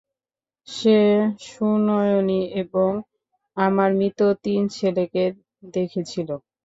[0.67, 0.97] সে
[1.45, 2.91] সুনয়নী এবং
[3.57, 5.23] আমার মৃত তিন ছেলেকে
[5.73, 6.29] দেখেছিল।